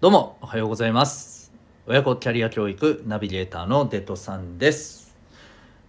[0.00, 1.52] どうもおはようございます。
[1.86, 5.14] 親子キャリア教育ナビゲーターのデトさんです。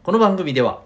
[0.04, 0.82] この番組では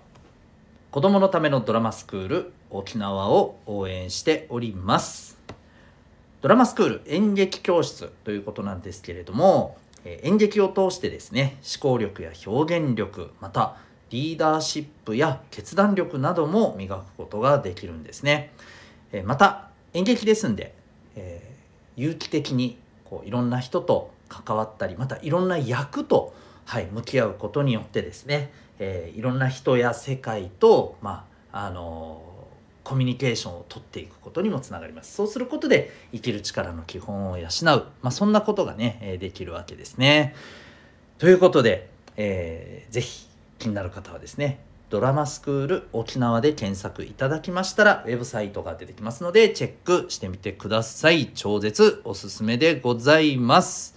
[0.92, 5.40] 子供のためのドラマスクール沖縄を応援しております。
[6.44, 13.78] ドラマスクール演劇教室ということなんですけれども演劇を通してですね思考力や表現力また
[14.12, 18.52] リーダーシップや決断力なども磨くことができるんですね。
[19.24, 20.76] また演劇ですんで、
[21.16, 22.78] えー、有機的に
[23.16, 37.48] こういろんな人と関わったりまたいろんな役と、はい、向き合うことによってですね、えー、いろんな人や世界と、まああのー、コミュニケーションをとっていくことにもつながりますそうすることで生きる力の基本を養う、
[38.02, 40.36] まあ、そんなことがね、できるわけですね。
[41.18, 41.88] ということで、
[42.18, 44.60] えー、ぜひ気になる方はですね
[44.96, 51.32] ドラマスクール沖縄で検索いただきましたら、ウェブサイトが出てきますので、チェックしてみてください。
[51.36, 53.94] 超絶おすすめでございます。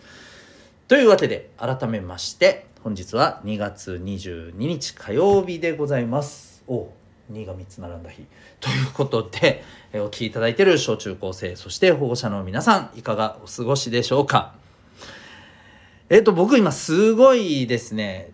[0.88, 6.64] というわけで、改めまして、本日は2月22日火曜日でございます。
[6.66, 6.88] お
[7.30, 8.26] 2が3つ並んだ日。
[8.58, 9.62] ということで、
[9.94, 14.52] お聴きいただいている小中高生、そして保護者の皆さん、いかがお過ごしでしょうか？
[16.10, 18.32] えっ、と、僕今すごいですね、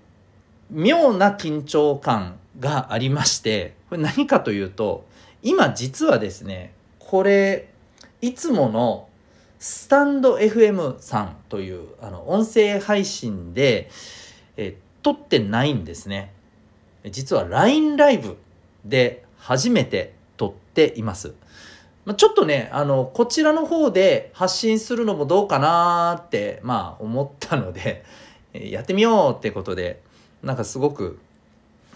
[0.70, 5.06] 妙な緊張感がありましてこれ何かというと
[5.42, 7.69] 今実はですねこれ
[8.20, 9.08] いつもの
[9.58, 13.88] スタンド FM さんというあの音声配信で、
[14.58, 16.33] え撮ってないんですね。
[17.11, 18.36] 実は LINE ライブ
[18.84, 21.34] で初めて撮っています。
[22.05, 28.05] まあちょっとねあのこちらの方で発信するのもどうかなってまあ思ったので
[28.52, 30.02] やってみようってことで
[30.42, 31.18] なんかすごく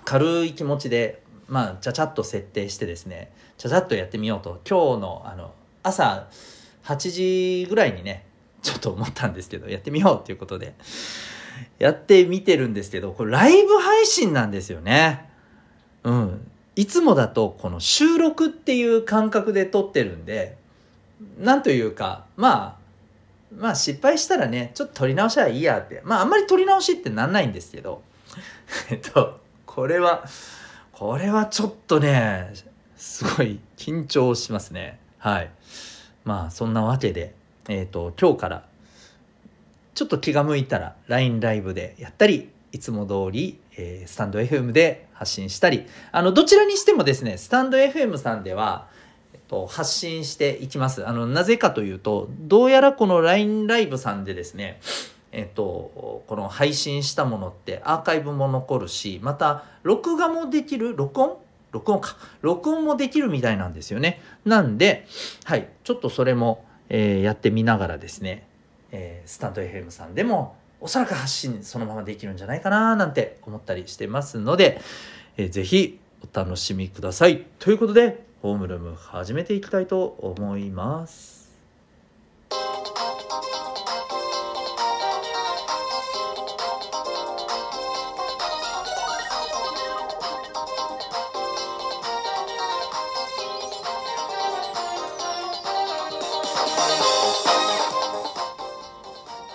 [0.08, 6.28] 軽い気持ちでまあちゃちゃっと設定してですねちゃちゃっとやってみようと今日のあの朝
[6.84, 8.24] 8時ぐらいにね
[8.62, 10.72] ちょっと思ったんですけどやってみようっていうことで
[11.78, 15.28] やってみてるんですけどこれライブ配信なんですよね。
[16.04, 16.50] うん。
[16.74, 20.56] いつもだとこの収録っていう感覚で撮ってるんで
[21.38, 28.00] なんというかまあまあ失敗したらねちょっと撮り直しはいいやってまああんまり撮り直しってなんないんですけど
[28.90, 29.40] えっと
[29.78, 30.24] これは
[30.90, 32.52] これはちょっとね
[32.96, 35.50] すごい緊張しますねはい
[36.24, 37.32] まあそんなわけで
[37.68, 38.64] えっ、ー、と今日から
[39.94, 48.88] ちょっと気が向いたら LINE ライブでやったりいつも通り、えー、スタンド FM で発信したりあのどちらにしてもですねスタンド FM さんでは
[49.32, 51.06] えっと、発信していきます。
[51.06, 54.80] あの、なぜかというと、どうやらこの LINE ライブさんでですね、
[55.32, 61.38] えっと、この配信したものってアーカイブも残るし、また、録画もできる、録音？
[61.72, 62.16] 録音か。
[62.40, 64.22] 録音もできるみたいなんですよね。
[64.44, 65.06] なんで、
[65.44, 68.46] はい、ちょっとそれも、えー、やってみながらですね、
[68.90, 74.80] えー、スタンド FM さんでも、おそらく発信そのままできるんじゃないかななんて思ったりしてますので、
[75.36, 77.44] えー、ぜひお楽しみください。
[77.58, 81.47] ということで、ホームルーム始めていきたいと思います。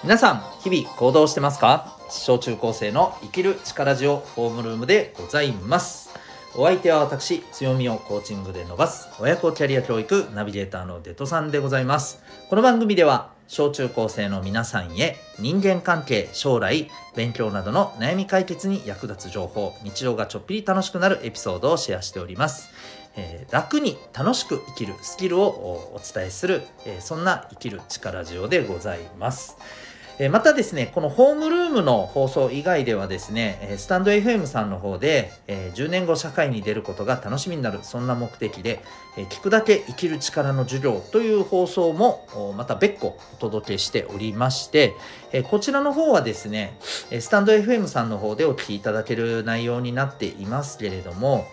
[0.03, 1.97] 皆さん、日々行動してますか？
[2.09, 6.13] 小中高生の生きる力ジオホームルームでございます。
[6.57, 12.21] お相手は私、強みをコーチングで伸ばす親子キャリア教育ナビゲーターのデトさんでございます。
[12.49, 22.71] この番組では、小中高生の皆さんへ人間関係、将来、勉強などの悩み解決に役立つ情報、日常がちょっぴり楽しくなるエピソードをシェアしております。
[23.15, 29.55] えー、楽に楽しく生きるスキルをお伝えする、えー、そんな生きる力ジオでございます。
[30.29, 38.83] またですね、このホームルームの放送以外ではですね、スタンド FM さんの方で、え10年後社会に出ることが楽しみになる、そんな目的で、
[39.15, 44.93] 聞くだけ生きる力の授業という放送もまた別個お届けしておりまして、
[45.49, 46.77] こちらの方はですね、
[47.19, 51.47] スタンド FM さんの方でお聞きいただける内容になっていますけれども、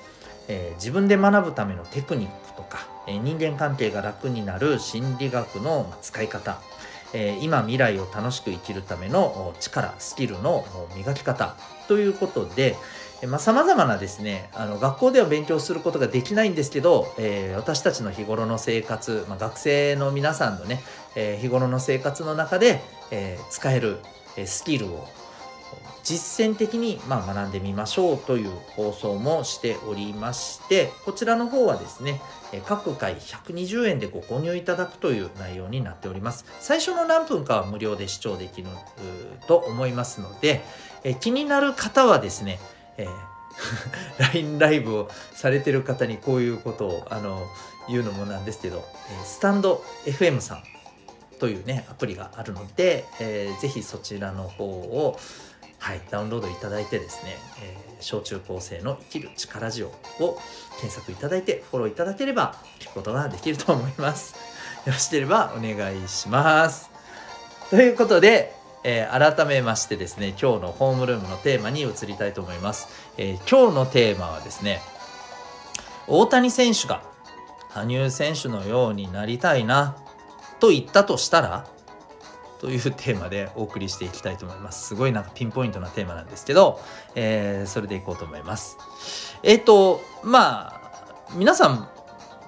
[0.75, 6.61] 自分で学ぶためのテクニックとか、人間関係が楽になる心理学の使い方、
[7.13, 10.65] え今未来を楽しく生きるための力スキルの
[10.97, 11.57] 磨き方
[11.89, 12.77] ということで
[13.39, 20.81] さまざ、まなですねあの学校では勉強することができないんですけど、えー、私たちの日頃の生活、まあ、学生の皆さんのね、
[21.15, 22.81] えー、日頃の生活の中で、
[23.11, 23.99] えー、使える
[24.47, 25.07] スキルを
[26.03, 32.21] 実践的にま学んでみましょうという放送もしておりましてこちらの方はですね
[32.67, 36.45] 各回120円でご購入いただくという内容になっております。
[36.61, 38.69] 最初の何分かは無料で視聴できる
[39.47, 40.63] と思いますので
[41.21, 42.59] 気になる方はですね、
[42.97, 43.07] え
[44.19, 47.47] ー LINE ライブをされてる方にこういうことをあの
[47.89, 50.63] 言うのもなんですけど、えスタンド FM さん
[51.41, 55.19] というねアプリがあるので、えー、ぜひそちらの方を
[55.81, 60.39] はい、ダウンロードいただいてですね、えー、小中高生の生きる力ジオを
[60.79, 64.35] 検索いただいてフォローいただければ聞くことができると思います。
[64.87, 66.91] よろしければお願いします。
[67.71, 68.55] ということで、
[68.85, 72.89] えー、改めましてですね、今日のホームルームのテーマに移りたいと思います。
[73.17, 74.83] えー、今日のテーマはですね、
[76.07, 77.03] 大谷選手が
[77.71, 79.97] 羽生選手のようになりたいな
[80.59, 81.67] と言ったとしたら
[82.61, 84.89] というテーマでお送りしていきたいと思います。
[84.89, 86.79] すごいなんかピンポイントなテーマなんですけど、
[87.15, 88.77] えー、それでいこうと思います。
[89.43, 90.81] えっ、ー、と、まあ、
[91.35, 91.89] 皆さん、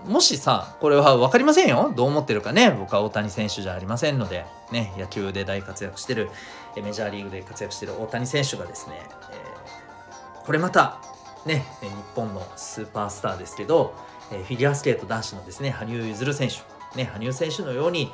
[0.06, 1.94] もしさ、これは分かりませんよ。
[1.96, 2.70] どう思ってるかね。
[2.70, 6.30] 僕は大谷選手じゃありませんので、ね、野球で大活躍してる、
[6.76, 9.00] メジャーリーグで活躍してる大谷選手がですね、
[9.30, 11.00] えー、これまた、
[11.46, 13.94] ね、日本のスーパースターですけど、
[14.28, 18.12] フィギュアスケート男子のですね、羽生結弦選手、ね、羽生選手のように、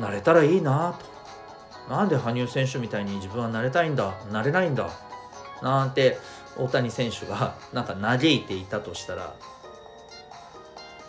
[0.00, 0.94] なれたらいいな
[1.88, 1.94] と。
[1.94, 4.14] なんで羽生選手みたいに自分はなれたいんだ？
[4.32, 4.88] なれないんだ？
[5.62, 6.18] なんて
[6.56, 9.34] 大谷選手が なんか嘆いていたとしたら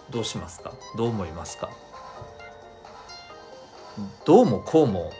[0.09, 0.71] どうしますか？
[0.97, 1.69] どう思いますか？
[4.25, 5.11] どうもこうも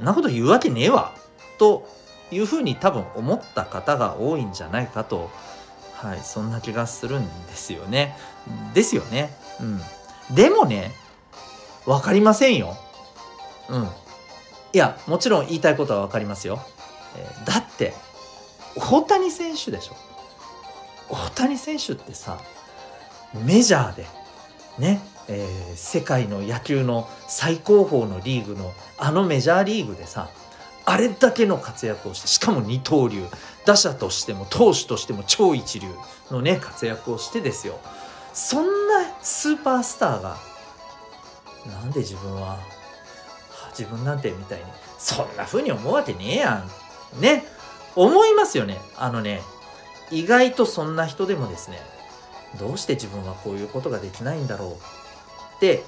[0.00, 1.14] んなこと言うわけねえわ
[1.58, 1.88] と
[2.30, 5.30] いうふうに多分思った方が多いんじゃないかと。
[5.94, 8.18] はいそんな気がするんですよね。
[8.74, 9.34] ですよね。
[9.60, 9.80] うん。
[10.34, 10.92] でもね
[11.86, 12.76] 分かりませんよ。
[13.68, 13.88] うん。
[14.72, 16.60] いや、もちろん言いたいことは分かりますよ。
[17.16, 17.94] えー、だって、
[18.76, 19.94] 大谷選手でしょ。
[21.08, 22.38] 大谷選手ってさ、
[23.44, 24.06] メジャーで、
[24.78, 30.28] ね、えー、世界の野球の最高峰のリーグのあのメジャーリーグでさ、
[30.84, 33.26] あれだけの活躍をして、しかも二刀流、
[33.64, 35.88] 打者としても投手としても超一流
[36.30, 37.78] のね、活躍をしてですよ。
[38.32, 40.36] そんなスーパースターが
[41.70, 42.58] なんで自分は
[43.76, 44.64] 自分なんてみたいに
[44.98, 46.64] そんな風に思うわけねえや
[47.16, 47.44] んね
[47.94, 49.40] 思いますよねあのね
[50.10, 51.78] 意外とそんな人でもですね
[52.58, 54.72] どうして自分はこういうことができないんだろう
[55.56, 55.82] って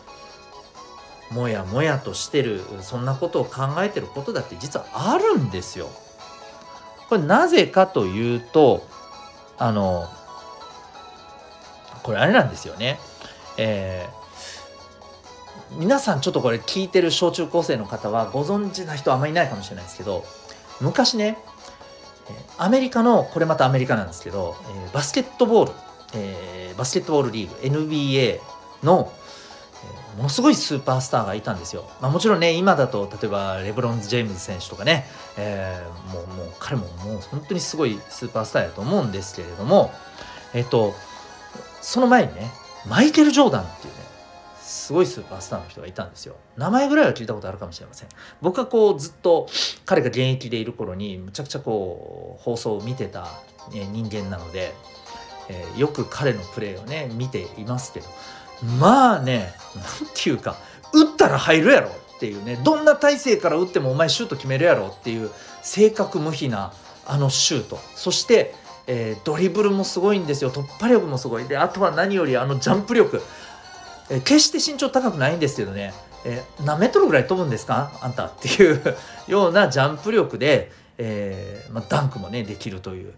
[1.30, 5.90] もやもやとしてるそんなことを考えてることだって実はあるんですよ。
[7.08, 8.86] これなぜかというと
[9.58, 10.06] あの
[12.02, 12.98] これあれなんですよね。
[13.58, 14.27] えー
[15.72, 20.24] 皆さんちょっとこれ聞いてる小中高生の方はご存知な人あんまりいないかもしれないですけど
[20.80, 21.38] 昔ね
[22.58, 24.56] アメリカのこれまたアメリカなんですけど
[24.92, 25.72] バスケットボール、
[26.14, 27.54] え、バスケットボールリーグ
[27.86, 28.40] NBA
[28.82, 29.12] の
[30.16, 31.88] ものすごいスーパースターがいたんですよ。
[32.00, 35.06] まあ、もちろんね、今だと、例えばレブロン・ジェームズ選手とかね、
[35.36, 39.92] えー、もう、もう彼ももう本当にすごいスーパースターやと思うんですけれども、
[40.54, 40.92] えっと、
[41.80, 42.50] その前にね、
[42.88, 44.00] マイケル・ジョーダンっていうね、
[44.68, 46.36] すごいスーパースターの人がいたんですよ。
[46.58, 48.08] 名前ぐらいは聞いたことあるかもしれません。
[48.42, 49.48] 僕はこうずっと
[49.86, 53.28] 彼が現役でいる頃にむちゃくちゃこう放送を見てた、
[53.72, 54.74] 人間なので、
[55.48, 58.06] えー、よく彼のプレーをね見ていますけど。
[58.78, 60.56] まあね何ていうか
[60.92, 62.60] 打ったら入るやろっていうね。
[62.62, 65.30] どんな体勢から打ってもお前シュート決めるやろっていう
[65.62, 66.74] 正確無比な
[67.06, 67.78] あのシュート。
[67.94, 68.54] そして
[68.90, 70.50] えー、ドリブルもすごいんですよ。
[70.50, 71.44] 突破力もすごい。
[71.44, 73.22] であとは何よりあのジャンプ力。
[74.10, 75.92] え決して身長高くないんですけどね、
[76.24, 77.90] え何メートルぐらい飛ぶんですか？
[78.00, 78.82] あんたっていう
[79.28, 83.14] ようなジャンプ力で、えー、まあ、ダンクもねできるという、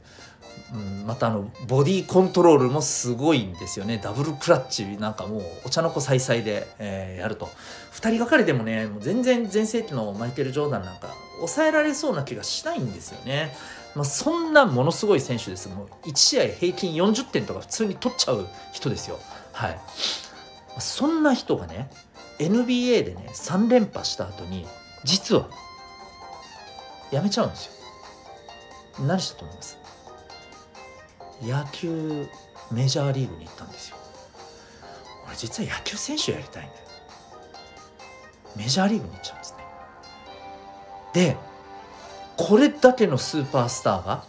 [0.74, 7.48] うん、またあのボディコントロールもすごいんですよねダブルクラッチなんかもうお茶の子さいさいで、えー、やると
[7.94, 13.56] 2人がかりでもねもう全然全盛期のマイケル・ジョーダンなんか抑えられそうな気がしないんですよね。
[13.94, 15.68] まあ、そんなものすごい選手です。
[15.68, 19.18] もう1試合平均40点とか普通に取っちゃう人ですよ。
[19.52, 19.80] はい。
[20.80, 21.90] そんな人がね
[22.38, 24.66] NBA でね3連覇した後に
[25.04, 25.48] 実は
[27.10, 27.72] やめちゃうんですよ。
[29.06, 29.78] 何したと思います？
[31.42, 32.26] 野球
[32.70, 33.96] メジャーリーグに行ったんですよ。
[35.26, 36.80] 俺実は野球選手やりたいんだよ。
[38.56, 39.64] メジャーリーグに行っちゃうんですね。
[41.14, 41.36] で
[42.36, 44.24] これだけのスーパースターが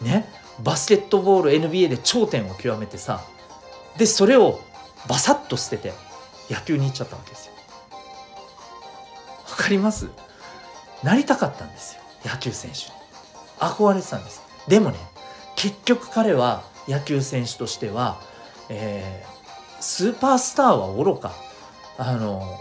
[0.00, 0.28] ね
[0.62, 3.22] バスケットボール NBA で頂点を極めてさ
[3.96, 4.60] でそれを
[5.08, 5.92] バサッと捨てて
[6.48, 7.52] 野球に行っちゃったわけですよ。
[9.50, 10.08] わかります
[11.02, 13.00] なりたかったんですよ野球選手に。
[13.58, 14.98] 憧れてたんですでもね
[15.56, 18.20] 結局彼は野球選手としては、
[18.70, 21.32] えー、スーパースターはおろか
[21.98, 22.58] あの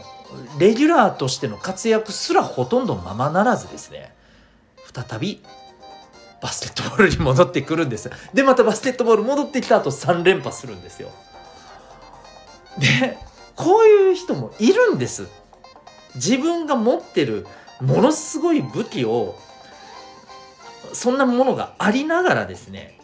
[0.60, 4.14] レギュラーとしての活躍すらほとんどままならずですね
[4.94, 5.42] 再び
[6.42, 11.10] バスケットボールに戻ってくるんですでまたバスケットボール戻ってきた後3連覇するんですよ
[12.80, 13.18] で
[13.56, 15.28] こういう人もいるんです。
[16.16, 17.46] 自分が持ってる
[17.82, 19.38] ものすごい武器を
[20.94, 23.00] そんなものがありながらですね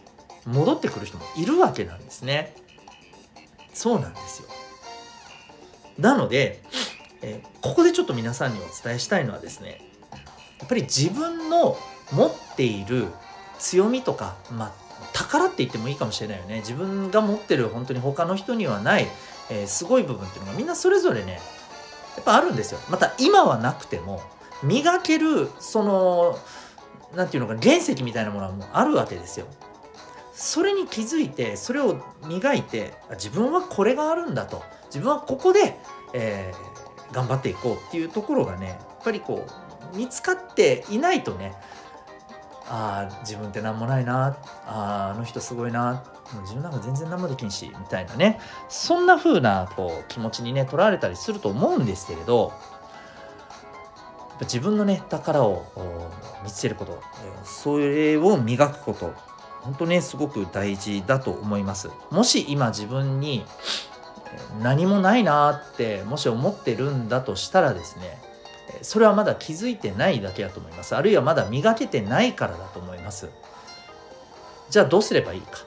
[0.45, 2.55] 戻ってくる人もいるわけなんですね。
[3.73, 4.49] そうなんですよ。
[5.97, 6.61] なので、
[7.21, 9.81] えここでちょっと皆さんにお伝えしたいのはですね
[10.59, 11.77] やっぱり自分の
[12.11, 13.07] 持っている
[13.59, 14.73] 強みとか、まあ、
[15.15, 16.57] 宝って言ってもいいかもしれないよね。
[16.57, 19.07] 自分が持ってる本当に他の人にはない、
[19.49, 21.39] えー、すごい部分っていうのがみんなそれぞれね
[22.17, 22.79] やっぱあるんですよ。
[22.89, 24.21] また今はなくても
[24.61, 26.37] 磨けるその
[27.15, 29.45] 何て言うのか原石みたいなものはもうあるわけですよ。
[30.33, 34.63] それに気づいてそれを磨いて自分はこれがあるんだと。
[34.87, 35.79] 自分はここで、
[36.13, 39.45] えー、頑張っていこうっていうところがねやっぱりこ
[39.93, 41.55] う見つかっていないとね
[42.67, 46.03] ああ自分って何もないなああの人すごいな
[46.41, 48.39] 自分なんか全然何もできんしみたいなね。
[48.69, 52.53] そんな風なこう気持ちにね取られたりすると思うんですけれど
[54.41, 55.65] 自分のね宝を
[56.43, 57.01] 見つけること
[57.43, 59.13] それを磨くこと
[59.61, 61.89] 本当ねすごく大事だと思います。
[62.09, 63.45] もし今自分に
[64.61, 68.21] 何もないなってもし思ってるんだとしたらですね
[68.85, 70.95] それはまだ気づいてないだけだと思います。
[70.95, 73.29] あるいはまだ磨けてないからだと思います。
[74.69, 75.59] じゃあどうすればいいか、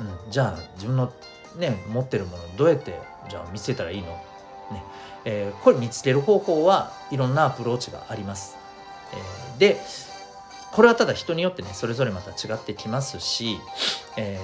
[0.00, 1.12] うん、じゃあ自分の
[1.56, 2.98] ね持ってるものどうやって
[3.28, 4.08] じゃあ見せたらいいの？
[4.08, 4.82] ね。
[5.24, 8.56] えー、これ見つける方法はいろんなアプローチがあります、
[9.12, 9.80] えー、で
[10.70, 13.58] これはただ人によってねそれぞれまた違ってきますし、
[14.16, 14.38] え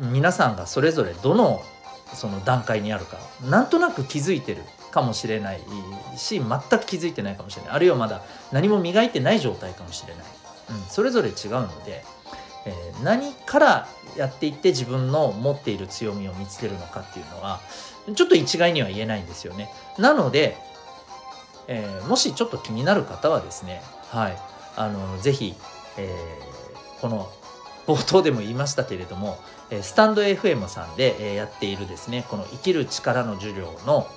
[0.00, 1.62] ー、皆さんがそれぞれどの
[2.12, 4.62] その段階にあるかなんとなく気づいてる
[4.96, 5.60] かもしれない
[6.16, 6.48] し全
[6.80, 7.72] く気づいてないかもしれない。
[7.72, 10.24] あるいはまだ何も磨いてない状態かもしれない、
[10.70, 12.02] うん、それぞれ違うので、
[12.64, 17.60] えー、何からやっていって自分の持っている強みを見つけるのかっていうのは
[18.14, 19.68] ちょっと一概には言えないんですよね。
[19.98, 20.56] なので、
[21.68, 24.38] えー、もしちょっと気になる方はですねはい
[24.76, 25.54] あのぜひ、
[25.98, 27.28] えー、この
[27.86, 29.38] 冒頭でも言いましたけれども
[29.82, 34.08] スタンド FM さんでやっているですねこの生きる力の授業の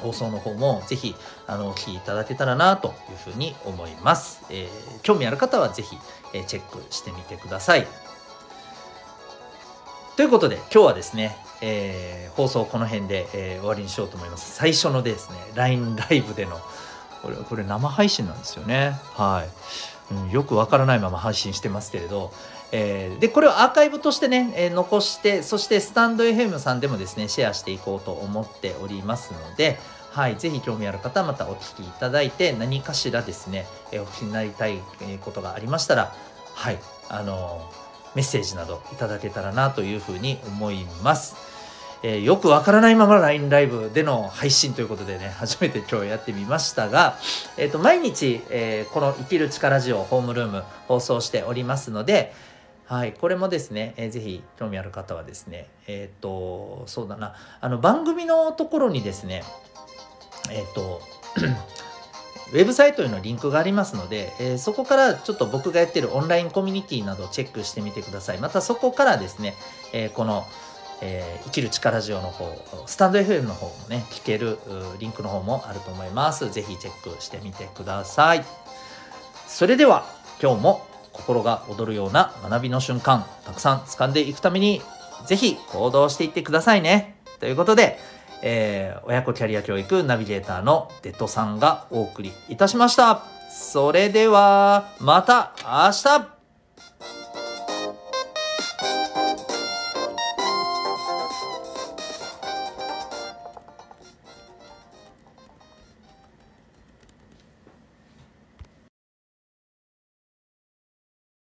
[0.00, 1.14] 放送の方もぜひ
[1.46, 5.96] あのお聞きいただけたらなというふうに思います、えー、興味ある方はぜひ、
[6.32, 7.86] えー、チェックしてみてください。
[10.16, 14.54] ということで今日はですね、えー、放送この辺で、え終わりにしようと思います。
[14.54, 16.58] 最初のですね LINE ライブでの
[17.22, 18.98] これこれ生配信なんですよね。
[19.14, 19.44] は
[20.10, 22.32] い、うん、よくわからないまま配信してますけれど
[22.72, 29.78] えー、でこれをアーカイブとしてね、えー、残してそしてスタンド FM さんでもですねシェアしていこうと思っておりますので、
[30.10, 34.78] はい、ぜひ興味ある方はまたお聞きいただいて何かしらですね、えー、お聞きになりたい
[35.20, 36.12] ことがありましたら
[36.54, 37.70] はいあの
[38.16, 41.56] メッセージなどいただけたらなというふうに思います。
[42.02, 47.18] えー、よくわからないまま LINE ライブでの配信ということでね、 初めて今日やってみましたが、
[47.56, 52.32] えっ、ー、と、毎日、えー、この生きる力ジオホームルーム放送しておりますので、
[52.86, 59.42] はい、これもですね、えー、ぜひ興味ある方はですね、えっ、と、そうだな、あの番組のところにですね、
[60.52, 61.00] えっ、と、
[62.52, 68.38] ウェブサイトへのリンクがありますので、えー、そこからちょっと僕がやってるオンラインコミュニティなどをチェックしてみてください。
[68.38, 69.54] またそこからですね、
[69.92, 70.44] えー、この、
[71.02, 72.46] えー、生きる力ジオの方、
[72.86, 74.58] スタンド FM の方もね、聞ける
[75.00, 76.48] リンクの方もあると思います。
[76.52, 78.44] ぜひチェックしてみてください。
[79.48, 80.06] それでは、
[80.40, 80.86] 今日も
[81.16, 84.82] 心が躍るような学びの瞬間たくさん掴んでいくために
[85.26, 87.16] ぜひ行動していってくださいね。
[87.40, 87.98] ということで、
[88.42, 93.22] えー、親子キャリア教育ナビゲーターのデトさんがお送りいたしました。
[93.50, 96.35] それではまた明日。